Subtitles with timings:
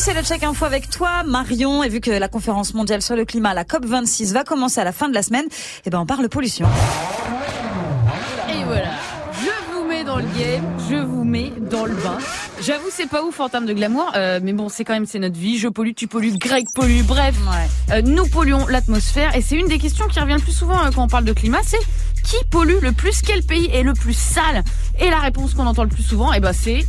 [0.00, 1.84] c'est le check info avec toi, Marion.
[1.84, 4.92] Et vu que la conférence mondiale sur le climat, la COP26, va commencer à la
[4.92, 5.44] fin de la semaine,
[5.84, 6.66] eh ben on parle pollution.
[8.48, 8.92] Et voilà.
[9.42, 12.16] Je vous mets dans le game, je vous mets dans le bain.
[12.62, 15.18] J'avoue, c'est pas ouf en termes de glamour, euh, mais bon, c'est quand même c'est
[15.18, 15.58] notre vie.
[15.58, 17.02] Je pollue, tu pollues, Greg pollue.
[17.02, 17.36] Bref,
[17.90, 20.90] euh, nous polluons l'atmosphère et c'est une des questions qui revient le plus souvent euh,
[20.94, 21.80] quand on parle de climat, c'est
[22.24, 24.64] qui pollue le plus, quel pays est le plus sale?
[24.98, 26.86] Et la réponse qu'on entend le plus souvent, eh ben c'est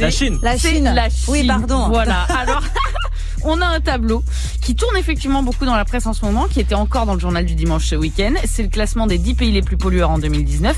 [0.00, 0.38] La Chine.
[0.42, 0.84] La Chine.
[0.94, 1.24] la Chine.
[1.28, 1.88] Oui, pardon.
[1.88, 2.22] Voilà.
[2.38, 2.62] Alors,
[3.42, 4.22] on a un tableau
[4.62, 7.20] qui tourne effectivement beaucoup dans la presse en ce moment, qui était encore dans le
[7.20, 8.34] journal du dimanche ce week-end.
[8.44, 10.76] C'est le classement des 10 pays les plus pollueurs en 2019.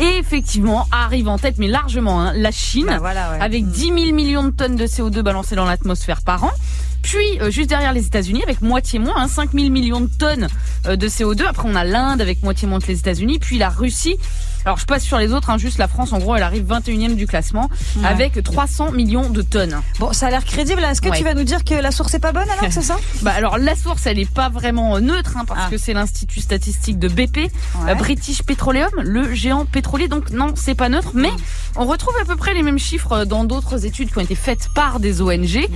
[0.00, 3.40] Et effectivement, arrive en tête, mais largement, hein, la Chine, Bah voilà, ouais.
[3.40, 6.50] avec 10 000 millions de tonnes de CO2 balancées dans l'atmosphère par an.
[7.02, 10.48] Puis, euh, juste derrière les États-Unis, avec moitié moins, hein, 5 000 millions de tonnes
[10.86, 11.44] euh, de CO2.
[11.46, 13.38] Après, on a l'Inde avec moitié moins que les États-Unis.
[13.38, 14.16] Puis la Russie.
[14.64, 17.14] Alors, je passe sur les autres, hein, juste la France, en gros, elle arrive 21e
[17.14, 18.06] du classement, Ouais.
[18.06, 19.80] avec 300 millions de tonnes.
[19.98, 20.82] Bon, ça a l'air crédible.
[20.82, 21.18] Est-ce que Ouais.
[21.18, 22.96] tu vas nous dire que la source est pas bonne alors, c'est ça?
[23.22, 25.70] Bah alors la source elle est pas vraiment neutre hein, parce Ah.
[25.70, 27.50] que c'est l'institut statistique de BP,
[27.88, 30.08] euh, British Petroleum, le géant pétrolier.
[30.08, 31.30] Donc non c'est pas neutre, mais
[31.76, 34.34] on retrouve à peu près les mêmes chiffres euh, dans d'autres études qui ont été
[34.34, 35.68] faites par des ONG.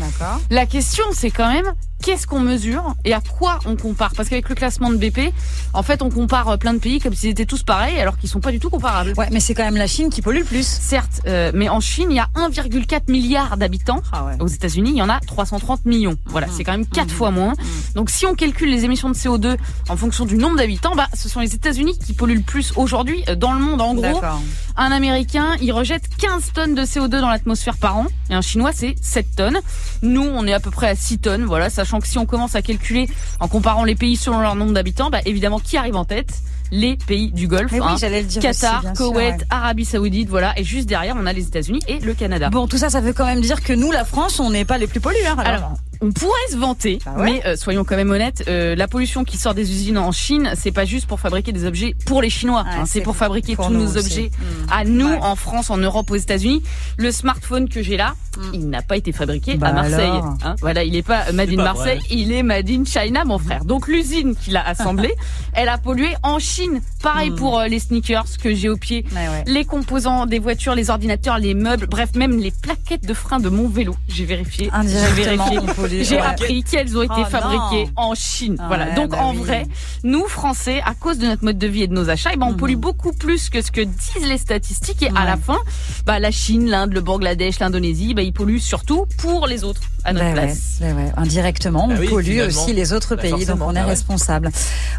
[0.50, 1.66] La question c'est quand même
[2.04, 4.12] qu'est-ce qu'on mesure et à quoi on compare?
[4.14, 5.32] Parce qu'avec le classement de BP,
[5.72, 8.28] en fait on compare euh, plein de pays comme s'ils étaient tous pareils alors qu'ils
[8.28, 9.14] sont pas du tout comparables.
[9.16, 10.66] Ouais, mais c'est quand même la Chine qui pollue le plus.
[10.66, 14.02] Certes, euh, mais en Chine, il y a 1,4 milliard d'habitants.
[14.12, 14.36] Ah ouais.
[14.40, 16.16] Aux États-Unis, il y en a 330 millions.
[16.26, 17.54] Voilà, c'est quand même quatre fois moins.
[17.94, 19.56] Donc, si on calcule les émissions de CO2
[19.88, 23.24] en fonction du nombre d'habitants, bah, ce sont les États-Unis qui polluent le plus aujourd'hui
[23.28, 23.80] euh, dans le monde.
[23.80, 24.20] En gros,
[24.76, 28.72] un Américain, il rejette 15 tonnes de CO2 dans l'atmosphère par an, et un Chinois,
[28.74, 29.60] c'est 7 tonnes.
[30.02, 31.44] Nous, on est à peu près à 6 tonnes.
[31.44, 33.08] Voilà, sachant que si on commence à calculer
[33.40, 36.30] en comparant les pays selon leur nombre d'habitants, bah, évidemment, qui arrive en tête?
[36.72, 37.70] Les pays du Golfe.
[37.72, 37.96] Oui, hein.
[38.00, 39.46] j'allais le dire Qatar, aussi, bien sûr, Koweït, ouais.
[39.50, 40.58] Arabie Saoudite, voilà.
[40.58, 42.48] Et juste derrière, on a les États-Unis et le Canada.
[42.50, 44.78] Bon, tout ça, ça veut quand même dire que nous, la France, on n'est pas
[44.78, 45.38] les plus pollueurs.
[45.38, 45.72] Alors, Alors,
[46.04, 47.24] on pourrait se vanter, Bah ouais.
[47.24, 50.52] mais euh, soyons quand même honnêtes, euh, la pollution qui sort des usines en Chine,
[50.54, 53.56] c'est pas juste pour fabriquer des objets pour les Chinois, Ouais, hein, c'est pour fabriquer
[53.56, 53.98] pour tous nos aussi.
[53.98, 54.72] objets Mm.
[54.72, 55.18] à nous, Ouais.
[55.22, 56.62] en France, en Europe, aux États-Unis.
[56.98, 58.40] Le smartphone que j'ai là, Mm.
[58.52, 60.10] il n'a pas été fabriqué Bah à Marseille.
[60.44, 60.56] hein.
[60.60, 62.08] voilà, il est pas made in pas Marseille, vrai.
[62.10, 63.64] il est made in China, mon frère.
[63.64, 65.14] Donc l'usine qui l'a assemblé,
[65.54, 66.80] elle a pollué en Chine.
[67.02, 67.36] Pareil Mm.
[67.36, 69.04] pour euh, les sneakers que j'ai au pied.
[69.12, 69.44] Ouais, ouais.
[69.46, 73.48] Les composants des voitures, les ordinateurs, les meubles, bref, même les plaquettes de frein de
[73.48, 73.94] mon vélo.
[74.08, 74.68] J'ai vérifié.
[74.72, 75.60] Indirectement, vérifié.
[76.02, 76.22] J'ai Ouais.
[76.22, 78.02] appris qu'elles ont été Oh fabriquées non.
[78.10, 78.56] en Chine.
[78.58, 78.86] Ah voilà.
[78.88, 79.38] ouais, Donc bah en oui.
[79.38, 79.66] vrai,
[80.02, 82.46] nous Français, à cause de notre mode de vie et de nos achats, eh ben,
[82.46, 82.56] on Mhm.
[82.56, 85.02] pollue beaucoup plus que ce que disent les statistiques.
[85.02, 85.24] Et à Ouais.
[85.26, 85.58] la fin,
[86.06, 90.12] bah, la Chine, l'Inde, le Bangladesh, l'Indonésie, bah, ils polluent surtout pour les autres à
[90.12, 90.76] notre Bah ouais, place.
[90.80, 91.12] bah ouais.
[91.16, 92.62] Indirectement, on oui, pollue finalement.
[92.62, 93.82] aussi les autres pays, donc on est ouais.
[93.82, 94.50] responsable.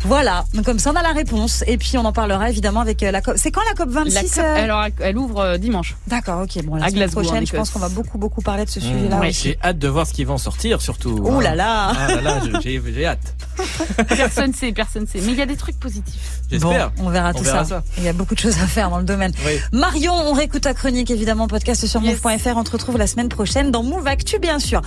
[0.04, 3.02] Voilà, donc comme ça on a la réponse, et puis on en parlera évidemment avec
[3.04, 3.36] euh, la COP.
[3.38, 5.96] C'est quand la COP 26 La COP, euh alors, elle ouvre euh, dimanche.
[6.08, 6.64] D'accord, ok.
[6.66, 7.58] Bon, la à semaine Glasgow, prochaine, je Écosse.
[7.60, 8.84] pense qu'on va beaucoup beaucoup parler de ce Mmh.
[8.84, 9.30] sujet-là Ouais.
[9.30, 9.44] aussi.
[9.50, 11.20] J'ai hâte de voir ce qui va en sortir, surtout.
[11.24, 11.92] Oh là là.
[11.98, 13.34] Ah là là, je- j'ai j'ai hâte.
[14.10, 15.20] Personne sait, personne sait.
[15.26, 16.42] Mais il y a des trucs positifs.
[16.52, 16.92] J'espère.
[16.92, 17.70] Bon, on verra On tout verra ça.
[17.78, 17.84] ça.
[17.98, 19.32] Il y a beaucoup de choses à faire dans le domaine.
[19.46, 19.54] Oui.
[19.72, 22.22] Marion, on réécoute ta chronique évidemment podcast sur Yes.
[22.24, 22.58] move.fr.
[22.58, 24.82] On te retrouve la semaine prochaine dans Move Actu bien sûr.